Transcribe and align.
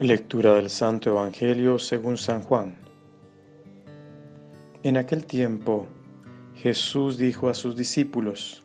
Lectura 0.00 0.54
del 0.54 0.70
Santo 0.70 1.10
Evangelio 1.10 1.78
según 1.78 2.16
San 2.16 2.42
Juan. 2.42 2.74
En 4.82 4.96
aquel 4.96 5.24
tiempo 5.24 5.86
Jesús 6.56 7.16
dijo 7.16 7.48
a 7.48 7.54
sus 7.54 7.76
discípulos, 7.76 8.64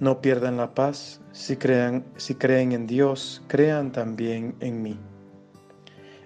no 0.00 0.20
pierdan 0.20 0.56
la 0.56 0.74
paz, 0.74 1.20
si, 1.30 1.56
crean, 1.56 2.04
si 2.16 2.34
creen 2.34 2.72
en 2.72 2.88
Dios, 2.88 3.44
crean 3.46 3.92
también 3.92 4.56
en 4.58 4.82
mí. 4.82 4.98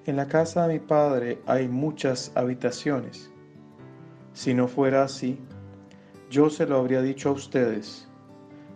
En 0.07 0.17
la 0.17 0.27
casa 0.27 0.67
de 0.67 0.73
mi 0.73 0.81
Padre 0.81 1.43
hay 1.45 1.69
muchas 1.69 2.33
habitaciones. 2.35 3.31
Si 4.33 4.55
no 4.55 4.69
fuera 4.69 5.03
así, 5.03 5.39
yo 6.31 6.49
se 6.49 6.65
lo 6.65 6.79
habría 6.79 7.03
dicho 7.03 7.29
a 7.29 7.33
ustedes, 7.33 8.09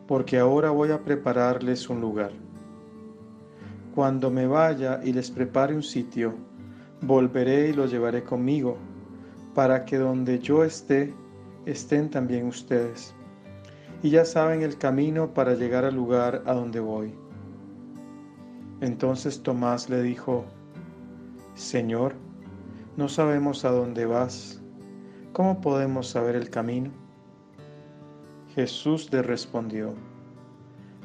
porque 0.06 0.38
ahora 0.38 0.68
voy 0.68 0.90
a 0.90 1.02
prepararles 1.02 1.88
un 1.88 2.02
lugar. 2.02 2.32
Cuando 3.94 4.28
me 4.28 4.48
vaya 4.48 5.00
y 5.04 5.12
les 5.12 5.30
prepare 5.30 5.72
un 5.72 5.82
sitio, 5.84 6.34
volveré 7.00 7.68
y 7.68 7.72
los 7.74 7.92
llevaré 7.92 8.24
conmigo, 8.24 8.76
para 9.54 9.84
que 9.84 9.98
donde 9.98 10.40
yo 10.40 10.64
esté, 10.64 11.14
estén 11.64 12.10
también 12.10 12.48
ustedes. 12.48 13.14
Y 14.02 14.10
ya 14.10 14.24
saben 14.24 14.62
el 14.62 14.78
camino 14.78 15.32
para 15.32 15.54
llegar 15.54 15.84
al 15.84 15.94
lugar 15.94 16.42
a 16.44 16.54
donde 16.54 16.80
voy. 16.80 17.14
Entonces 18.80 19.40
Tomás 19.40 19.88
le 19.88 20.02
dijo, 20.02 20.44
Señor, 21.54 22.14
no 22.96 23.08
sabemos 23.08 23.64
a 23.64 23.70
dónde 23.70 24.06
vas, 24.06 24.60
¿cómo 25.32 25.60
podemos 25.60 26.08
saber 26.08 26.34
el 26.34 26.50
camino? 26.50 26.90
Jesús 28.56 29.12
le 29.12 29.22
respondió, 29.22 29.94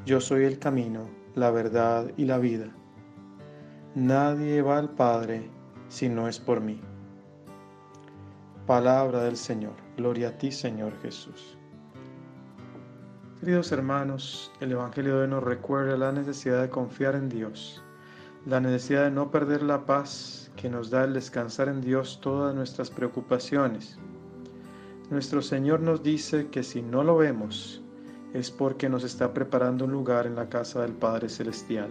Yo 0.08 0.20
soy 0.20 0.46
el 0.46 0.58
camino, 0.58 1.02
la 1.40 1.52
verdad 1.52 2.12
y 2.18 2.26
la 2.26 2.38
vida. 2.38 2.68
Nadie 3.96 4.62
va 4.62 4.78
al 4.78 4.90
Padre 4.90 5.50
si 5.88 6.10
no 6.10 6.28
es 6.28 6.40
por 6.40 6.60
mí. 6.60 6.82
Palabra 8.68 9.24
del 9.24 9.38
Señor. 9.38 9.74
Gloria 9.98 10.30
a 10.30 10.38
ti, 10.38 10.52
Señor 10.52 10.94
Jesús. 11.02 11.58
Queridos 13.40 13.72
hermanos, 13.72 14.52
el 14.60 14.74
Evangelio 14.74 15.16
de 15.16 15.22
hoy 15.24 15.28
nos 15.30 15.44
recuerda 15.44 15.96
la 15.96 16.12
necesidad 16.12 16.62
de 16.62 16.70
confiar 16.70 17.16
en 17.16 17.30
Dios, 17.30 17.82
la 18.46 18.60
necesidad 18.60 19.06
de 19.06 19.12
no 19.12 19.32
perder 19.32 19.64
la 19.64 19.86
paz 19.86 20.52
que 20.58 20.70
nos 20.70 20.90
da 20.90 21.06
el 21.06 21.14
descansar 21.14 21.70
en 21.70 21.80
Dios 21.80 22.20
todas 22.22 22.54
nuestras 22.54 22.92
preocupaciones. 22.92 23.98
Nuestro 25.10 25.42
Señor 25.42 25.80
nos 25.80 26.04
dice 26.04 26.50
que 26.50 26.64
si 26.64 26.82
no 26.82 27.04
lo 27.04 27.16
vemos, 27.16 27.82
es 28.34 28.52
porque 28.52 28.90
nos 28.90 29.04
está 29.04 29.34
preparando 29.34 29.86
un 29.86 29.92
lugar 29.92 30.28
en 30.28 30.36
la 30.36 30.50
casa 30.50 30.82
del 30.82 30.94
Padre 30.94 31.30
Celestial. 31.30 31.90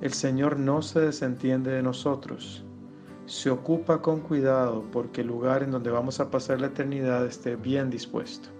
El 0.00 0.12
Señor 0.12 0.58
no 0.58 0.82
se 0.82 1.00
desentiende 1.00 1.70
de 1.70 1.82
nosotros, 1.82 2.64
se 3.26 3.50
ocupa 3.50 4.02
con 4.02 4.20
cuidado 4.20 4.84
porque 4.92 5.22
el 5.22 5.26
lugar 5.26 5.62
en 5.62 5.72
donde 5.72 5.90
vamos 5.90 6.20
a 6.20 6.30
pasar 6.30 6.60
la 6.60 6.68
eternidad 6.68 7.26
esté 7.26 7.56
bien 7.56 7.90
dispuesto. 7.90 8.50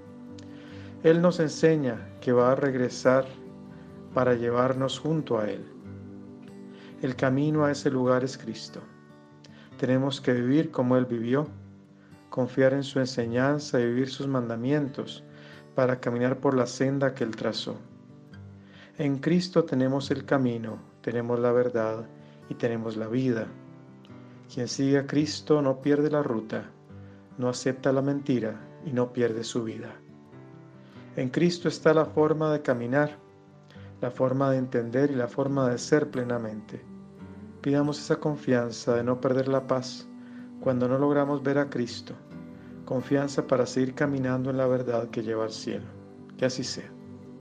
Él 1.05 1.21
nos 1.21 1.39
enseña 1.39 2.09
que 2.21 2.33
va 2.33 2.53
a 2.53 2.57
regresar 2.57 3.27
para 4.13 4.35
llevarnos 4.35 4.99
junto 4.99 5.39
a 5.39 5.49
Él. 5.49 5.65
El 7.03 7.15
camino 7.15 7.65
a 7.65 7.71
ese 7.71 7.91
lugar 7.91 8.25
es 8.25 8.39
Cristo. 8.39 8.81
Tenemos 9.79 10.21
que 10.21 10.33
vivir 10.33 10.71
como 10.71 10.97
Él 10.97 11.05
vivió, 11.05 11.47
confiar 12.31 12.73
en 12.73 12.83
su 12.83 12.99
enseñanza 12.99 13.79
y 13.79 13.87
vivir 13.87 14.09
sus 14.09 14.27
mandamientos 14.27 15.23
para 15.77 16.01
caminar 16.01 16.41
por 16.41 16.57
la 16.57 16.67
senda 16.67 17.15
que 17.15 17.23
Él 17.23 17.37
trazó. 17.37 17.77
En 18.97 19.19
Cristo 19.19 19.65
tenemos 19.65 20.11
el 20.11 20.25
camino, 20.25 20.79
tenemos 21.03 21.39
la 21.39 21.53
verdad 21.53 22.07
y 22.49 22.55
tenemos 22.55 22.97
la 22.97 23.09
vida. 23.09 23.47
Quien 24.53 24.69
sigue 24.69 24.97
a 24.97 25.07
Cristo 25.07 25.61
no 25.61 25.83
pierde 25.83 26.11
la 26.11 26.23
ruta, 26.23 26.65
no 27.37 27.51
acepta 27.51 27.93
la 27.93 28.01
mentira 28.01 28.59
y 28.87 28.93
no 28.93 29.13
pierde 29.13 29.45
su 29.45 29.65
vida. 29.65 29.95
En 31.15 31.29
Cristo 31.29 31.69
está 31.69 31.93
la 31.93 32.07
forma 32.07 32.51
de 32.53 32.63
caminar, 32.63 33.19
la 34.01 34.11
forma 34.11 34.51
de 34.51 34.57
entender 34.57 35.11
y 35.11 35.15
la 35.15 35.29
forma 35.29 35.69
de 35.69 35.77
ser 35.77 36.11
plenamente. 36.11 36.83
Pidamos 37.61 38.01
esa 38.01 38.17
confianza 38.17 38.95
de 38.95 39.05
no 39.05 39.21
perder 39.21 39.49
la 39.49 39.67
paz 39.67 40.09
cuando 40.61 40.89
no 40.89 40.97
logramos 40.97 41.43
ver 41.43 41.59
a 41.59 41.69
Cristo, 41.69 42.15
confianza 42.87 43.47
para 43.47 43.67
seguir 43.67 43.95
caminando 43.95 44.49
en 44.49 44.57
la 44.57 44.67
verdad 44.67 45.11
que 45.11 45.23
lleva 45.23 45.45
al 45.45 45.53
cielo. 45.53 45.85
Que 46.39 46.47
así 46.47 46.65
sea. 46.65 46.96